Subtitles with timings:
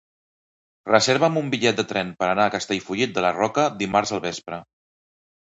[0.89, 4.65] Reserva'm un bitllet de tren per anar a Castellfollit de la Roca dimarts al vespre.